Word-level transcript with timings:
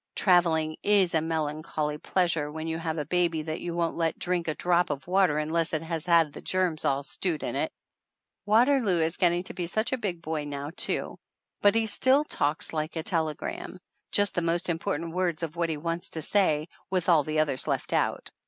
Traveling 0.15 0.77
is 0.81 1.13
a 1.13 1.21
melancholy 1.21 1.99
pleasure 1.99 2.51
when 2.51 2.65
you 2.65 2.79
have 2.79 2.97
a 2.97 3.05
baby 3.05 3.43
that 3.43 3.61
you 3.61 3.75
won't 3.75 3.97
let 3.97 4.17
drink 4.17 4.47
a 4.47 4.55
drop 4.55 4.89
of 4.89 5.05
water 5.05 5.37
unless 5.37 5.73
it 5.73 5.83
has 5.83 6.07
had 6.07 6.33
the 6.33 6.41
germs 6.41 6.85
all 6.85 7.03
stewed 7.03 7.43
in 7.43 7.53
262 7.53 8.47
THE 8.47 8.55
ANNALS 8.55 8.67
OF 8.67 8.73
ANN 8.73 8.79
it. 8.79 8.81
Waterloo 8.87 9.05
is 9.05 9.17
getting 9.17 9.43
to 9.43 9.53
be 9.53 9.67
such 9.67 9.93
a 9.93 9.99
big 9.99 10.23
boy 10.23 10.45
now, 10.45 10.71
too; 10.75 11.19
but 11.61 11.75
he 11.75 11.85
still 11.85 12.23
talks 12.23 12.73
like 12.73 12.95
a 12.95 13.03
telegram 13.03 13.77
just 14.11 14.33
the 14.33 14.41
most 14.41 14.69
important 14.69 15.13
words 15.13 15.43
of 15.43 15.55
what 15.55 15.69
he 15.69 15.77
wants 15.77 16.09
to 16.09 16.23
say, 16.23 16.67
with 16.89 17.07
all 17.07 17.21
the 17.23 17.37
others 17.39 17.67
left 17.67 17.93
out. 17.93 18.31